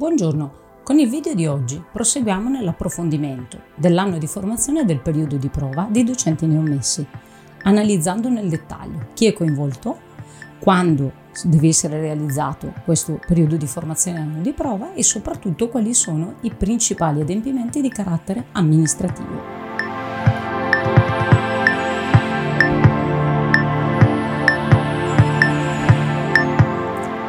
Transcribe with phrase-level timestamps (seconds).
[0.00, 5.50] Buongiorno, con il video di oggi proseguiamo nell'approfondimento dell'anno di formazione e del periodo di
[5.50, 7.06] prova dei docenti neommessi,
[7.64, 9.98] analizzando nel dettaglio chi è coinvolto,
[10.58, 11.12] quando
[11.44, 16.36] deve essere realizzato questo periodo di formazione e anno di prova e soprattutto quali sono
[16.40, 19.58] i principali adempimenti di carattere amministrativo.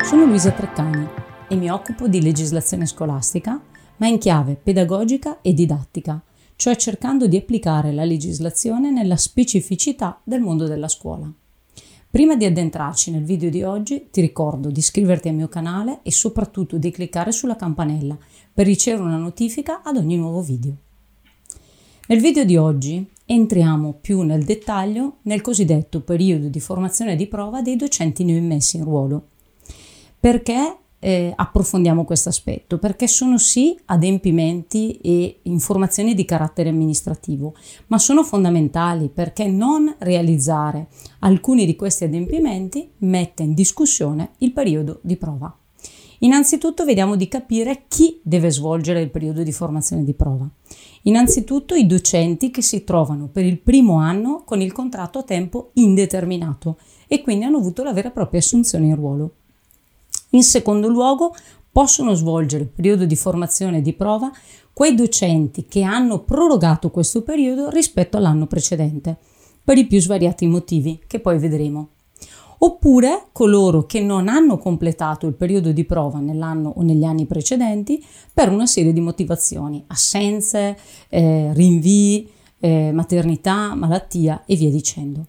[0.03, 1.19] Sono Luisa Treccani
[1.52, 3.61] e mi occupo di legislazione scolastica,
[3.97, 6.23] ma in chiave pedagogica e didattica,
[6.55, 11.29] cioè cercando di applicare la legislazione nella specificità del mondo della scuola.
[12.09, 16.12] Prima di addentrarci nel video di oggi, ti ricordo di iscriverti al mio canale e
[16.12, 18.18] soprattutto di cliccare sulla campanella
[18.54, 20.73] per ricevere una notifica ad ogni nuovo video.
[22.07, 27.62] Nel video di oggi entriamo più nel dettaglio nel cosiddetto periodo di formazione di prova
[27.62, 29.27] dei docenti neoimmessi in ruolo.
[30.18, 37.55] Perché eh, approfondiamo questo aspetto perché sono sì adempimenti e informazioni di carattere amministrativo,
[37.88, 40.88] ma sono fondamentali perché non realizzare
[41.20, 45.54] alcuni di questi adempimenti mette in discussione il periodo di prova.
[46.24, 50.48] Innanzitutto vediamo di capire chi deve svolgere il periodo di formazione di prova.
[51.04, 55.71] Innanzitutto i docenti che si trovano per il primo anno con il contratto a tempo
[55.74, 56.77] indeterminato
[57.08, 59.34] e quindi hanno avuto la vera e propria assunzione in ruolo.
[60.32, 61.34] In secondo luogo,
[61.71, 64.31] possono svolgere il periodo di formazione e di prova
[64.74, 69.18] quei docenti che hanno prorogato questo periodo rispetto all'anno precedente,
[69.63, 71.90] per i più svariati motivi che poi vedremo.
[72.63, 78.03] Oppure coloro che non hanno completato il periodo di prova nell'anno o negli anni precedenti
[78.31, 80.78] per una serie di motivazioni, assenze,
[81.09, 82.29] eh, rinvii,
[82.59, 85.25] eh, maternità, malattia e via dicendo.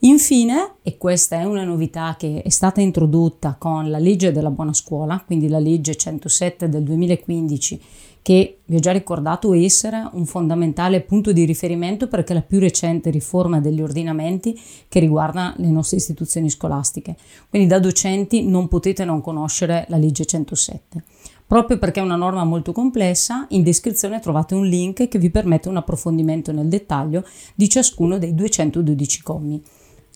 [0.00, 4.74] Infine, e questa è una novità che è stata introdotta con la legge della buona
[4.74, 7.80] scuola, quindi la legge 107 del 2015,
[8.20, 12.58] che vi ho già ricordato essere un fondamentale punto di riferimento perché è la più
[12.58, 17.16] recente riforma degli ordinamenti che riguarda le nostre istituzioni scolastiche.
[17.48, 21.04] Quindi da docenti non potete non conoscere la legge 107.
[21.46, 25.68] Proprio perché è una norma molto complessa, in descrizione trovate un link che vi permette
[25.68, 27.24] un approfondimento nel dettaglio
[27.54, 29.62] di ciascuno dei 212 commi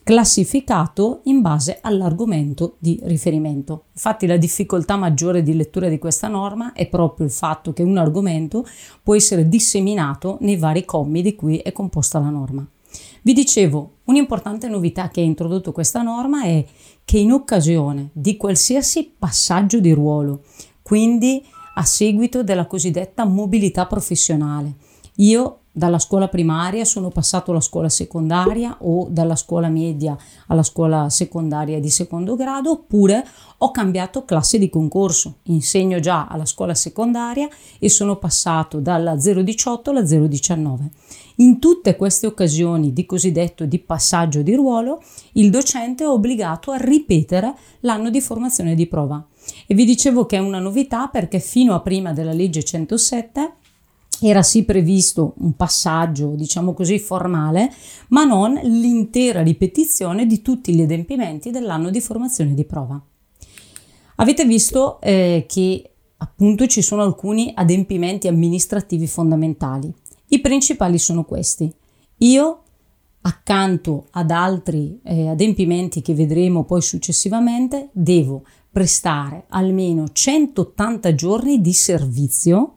[0.03, 3.85] classificato in base all'argomento di riferimento.
[3.93, 7.97] Infatti la difficoltà maggiore di lettura di questa norma è proprio il fatto che un
[7.97, 8.67] argomento
[9.03, 12.67] può essere disseminato nei vari commi di cui è composta la norma.
[13.23, 16.65] Vi dicevo, un'importante novità che ha introdotto questa norma è
[17.05, 20.43] che in occasione di qualsiasi passaggio di ruolo,
[20.83, 21.45] quindi
[21.75, 24.75] a seguito della cosiddetta mobilità professionale,
[25.17, 30.17] io dalla scuola primaria sono passato alla scuola secondaria o dalla scuola media
[30.49, 33.25] alla scuola secondaria di secondo grado oppure
[33.59, 35.37] ho cambiato classe di concorso.
[35.45, 37.49] Insegno già alla scuola secondaria
[37.79, 40.91] e sono passato dalla 018 alla 019.
[41.37, 45.01] In tutte queste occasioni di cosiddetto di passaggio di ruolo,
[45.33, 49.25] il docente è obbligato a ripetere l'anno di formazione di prova.
[49.67, 53.55] E vi dicevo che è una novità perché fino a prima della legge 107
[54.21, 57.73] era sì previsto un passaggio, diciamo così, formale,
[58.09, 63.01] ma non l'intera ripetizione di tutti gli adempimenti dell'anno di formazione di prova.
[64.17, 69.93] Avete visto eh, che appunto ci sono alcuni adempimenti amministrativi fondamentali.
[70.29, 71.73] I principali sono questi.
[72.19, 72.63] Io,
[73.23, 81.73] accanto ad altri eh, adempimenti che vedremo poi successivamente, devo prestare almeno 180 giorni di
[81.73, 82.77] servizio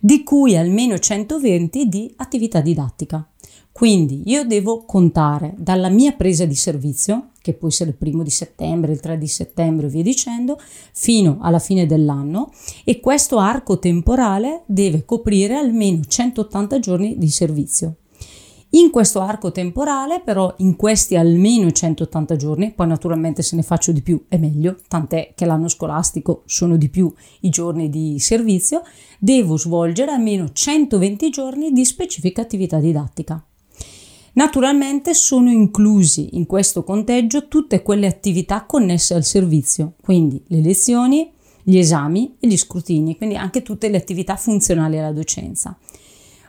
[0.00, 3.24] di cui almeno 120 di attività didattica.
[3.70, 8.30] Quindi io devo contare dalla mia presa di servizio, che può essere il primo di
[8.30, 10.58] settembre, il 3 di settembre e via dicendo,
[10.92, 12.50] fino alla fine dell'anno
[12.84, 17.96] e questo arco temporale deve coprire almeno 180 giorni di servizio.
[18.72, 23.90] In questo arco temporale, però, in questi almeno 180 giorni, poi naturalmente se ne faccio
[23.90, 28.82] di più è meglio, tant'è che l'anno scolastico sono di più i giorni di servizio,
[29.18, 33.44] devo svolgere almeno 120 giorni di specifica attività didattica.
[34.34, 41.28] Naturalmente sono inclusi in questo conteggio tutte quelle attività connesse al servizio, quindi le lezioni,
[41.64, 45.76] gli esami e gli scrutini, quindi anche tutte le attività funzionali alla docenza.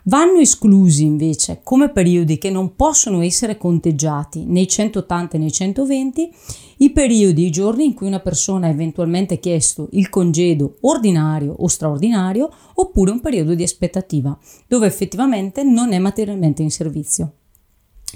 [0.05, 6.31] Vanno esclusi invece come periodi che non possono essere conteggiati nei 180 e nei 120
[6.77, 11.67] i periodi, i giorni in cui una persona ha eventualmente chiesto il congedo ordinario o
[11.67, 14.35] straordinario oppure un periodo di aspettativa
[14.67, 17.33] dove effettivamente non è materialmente in servizio.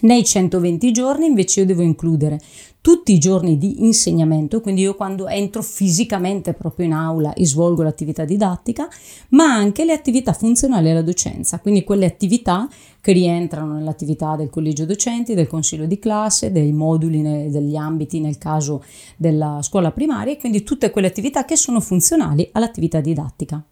[0.01, 2.39] Nei 120 giorni invece io devo includere
[2.81, 7.81] tutti i giorni di insegnamento, quindi io quando entro fisicamente proprio in aula e svolgo
[7.81, 8.87] l'attività didattica,
[9.29, 12.67] ma anche le attività funzionali alla docenza, quindi quelle attività
[13.01, 18.37] che rientrano nell'attività del collegio docenti, del consiglio di classe, dei moduli, degli ambiti nel
[18.37, 18.83] caso
[19.17, 23.63] della scuola primaria e quindi tutte quelle attività che sono funzionali all'attività didattica.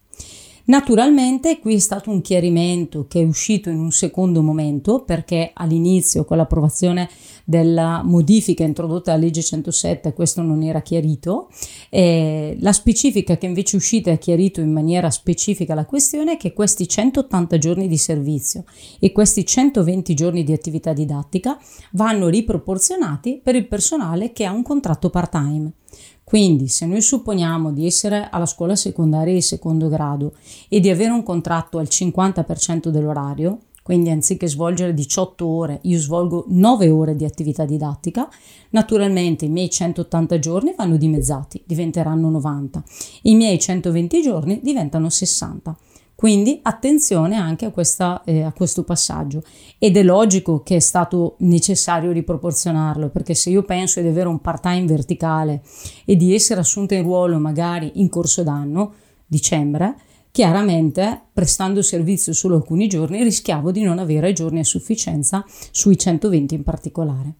[0.65, 6.23] Naturalmente qui è stato un chiarimento che è uscito in un secondo momento perché all'inizio
[6.23, 7.09] con l'approvazione
[7.43, 11.49] della modifica introdotta alla legge 107 questo non era chiarito.
[11.89, 16.37] Eh, la specifica che invece è uscita ha chiarito in maniera specifica la questione è
[16.37, 18.63] che questi 180 giorni di servizio
[19.01, 21.59] e questi 120 giorni di attività didattica
[21.91, 25.73] vanno riproporzionati per il personale che ha un contratto part-time.
[26.23, 30.33] Quindi se noi supponiamo di essere alla scuola secondaria di secondo grado
[30.69, 36.45] e di avere un contratto al 50% dell'orario, quindi anziché svolgere 18 ore, io svolgo
[36.47, 38.29] 9 ore di attività didattica,
[38.69, 42.81] naturalmente i miei 180 giorni vanno dimezzati, diventeranno 90,
[43.23, 45.77] i miei 120 giorni diventano 60.
[46.23, 49.43] Quindi attenzione anche a, questa, eh, a, questo passaggio
[49.77, 54.39] ed è logico che è stato necessario riproporzionarlo perché se io penso di avere un
[54.39, 55.61] part-time verticale
[56.05, 58.93] e di essere assunta in ruolo magari in corso d'anno,
[59.27, 59.97] dicembre,
[60.31, 66.55] chiaramente prestando servizio solo alcuni giorni rischiavo di non avere giorni a sufficienza sui 120
[66.55, 67.33] in particolare.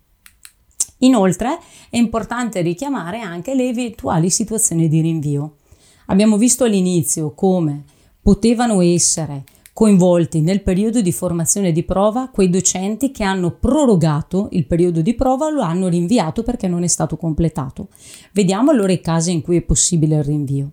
[0.97, 1.57] Inoltre
[1.89, 5.59] è importante richiamare anche le eventuali situazioni di rinvio.
[6.07, 7.85] Abbiamo visto all'inizio come
[8.23, 9.43] potevano essere
[9.73, 15.13] coinvolti nel periodo di formazione di prova quei docenti che hanno prorogato il periodo di
[15.13, 17.89] prova lo hanno rinviato perché non è stato completato.
[18.31, 20.71] Vediamo allora i casi in cui è possibile il rinvio.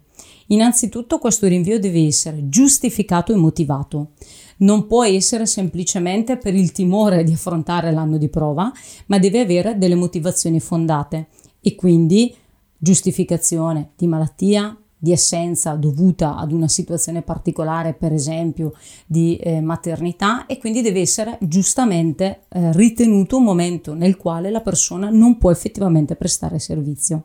[0.49, 4.11] Innanzitutto questo rinvio deve essere giustificato e motivato.
[4.59, 8.71] Non può essere semplicemente per il timore di affrontare l'anno di prova,
[9.07, 11.29] ma deve avere delle motivazioni fondate
[11.61, 12.35] e quindi
[12.77, 18.75] giustificazione di malattia, di essenza dovuta ad una situazione particolare, per esempio
[19.07, 24.61] di eh, maternità, e quindi deve essere giustamente eh, ritenuto un momento nel quale la
[24.61, 27.25] persona non può effettivamente prestare servizio.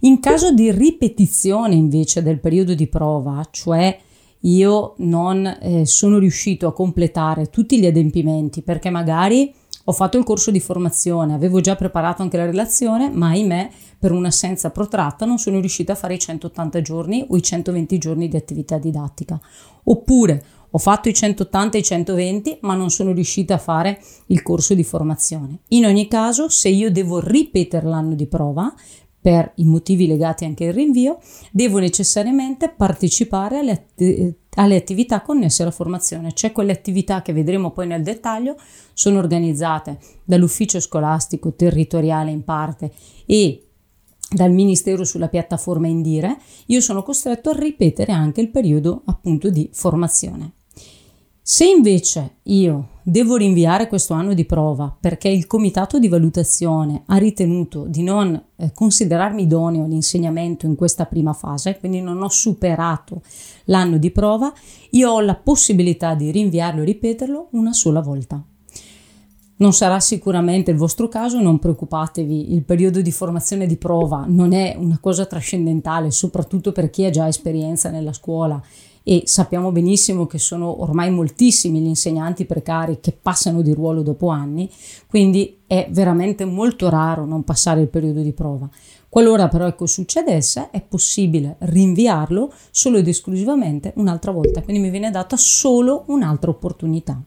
[0.00, 3.98] In caso di ripetizione invece del periodo di prova, cioè
[4.42, 9.52] io non eh, sono riuscito a completare tutti gli adempimenti perché magari
[9.88, 14.12] ho fatto il corso di formazione, avevo già preparato anche la relazione, ma ahimè per
[14.12, 18.36] un'assenza protratta non sono riuscita a fare i 180 giorni o i 120 giorni di
[18.36, 19.40] attività didattica.
[19.84, 24.42] Oppure ho fatto i 180 e i 120, ma non sono riuscita a fare il
[24.42, 25.60] corso di formazione.
[25.68, 28.70] In ogni caso, se io devo ripetere l'anno di prova,
[29.20, 31.18] per i motivi legati anche al rinvio,
[31.50, 37.70] devo necessariamente partecipare alle, att- alle, attività connesse alla formazione, cioè quelle attività che vedremo
[37.70, 38.56] poi nel dettaglio
[38.92, 42.92] sono organizzate dall'ufficio scolastico territoriale in parte
[43.24, 43.62] e
[44.30, 49.70] dal Ministero sulla piattaforma Indire, io sono costretto a ripetere anche il periodo appunto di
[49.72, 50.52] formazione.
[51.40, 57.16] Se invece io devo rinviare questo anno di prova perché il comitato di valutazione ha
[57.16, 63.22] ritenuto di non eh, considerarmi idoneo all'insegnamento in questa prima fase, quindi non ho superato
[63.64, 64.52] l'anno di prova,
[64.90, 68.42] io ho la possibilità di rinviarlo e ripeterlo una sola volta.
[69.60, 74.52] Non sarà sicuramente il vostro caso, non preoccupatevi, il periodo di formazione di prova non
[74.52, 78.62] è una cosa trascendentale, soprattutto per chi ha già esperienza nella scuola
[79.08, 84.28] e sappiamo benissimo che sono ormai moltissimi gli insegnanti precari che passano di ruolo dopo
[84.28, 84.68] anni,
[85.06, 88.68] quindi è veramente molto raro non passare il periodo di prova.
[89.08, 95.10] Qualora però ecco succedesse, è possibile rinviarlo solo ed esclusivamente un'altra volta, quindi mi viene
[95.10, 97.18] data solo un'altra opportunità.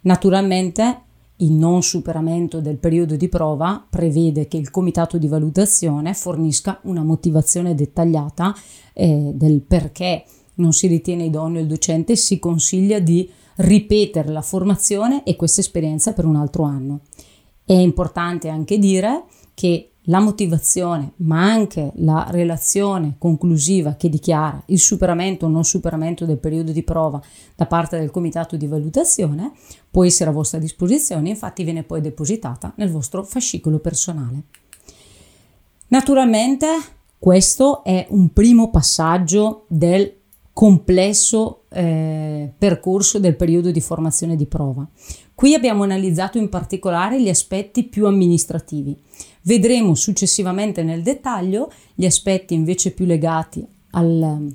[0.00, 1.02] Naturalmente
[1.36, 7.04] il non superamento del periodo di prova prevede che il comitato di valutazione fornisca una
[7.04, 8.52] motivazione dettagliata
[8.92, 15.24] eh, del perché non si ritiene idoneo il docente, si consiglia di ripetere la formazione
[15.24, 17.00] e questa esperienza per un altro anno.
[17.64, 24.80] È importante anche dire che la motivazione, ma anche la relazione conclusiva che dichiara il
[24.80, 27.22] superamento o non superamento del periodo di prova
[27.54, 29.52] da parte del comitato di valutazione
[29.88, 34.42] può essere a vostra disposizione, infatti viene poi depositata nel vostro fascicolo personale.
[35.88, 36.66] Naturalmente
[37.18, 40.21] questo è un primo passaggio del
[40.52, 44.86] complesso eh, percorso del periodo di formazione di prova.
[45.34, 48.96] Qui abbiamo analizzato in particolare gli aspetti più amministrativi.
[49.42, 54.54] Vedremo successivamente nel dettaglio gli aspetti invece più legati al,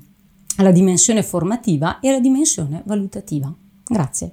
[0.57, 3.53] alla dimensione formativa e alla dimensione valutativa.
[3.85, 4.31] Grazie.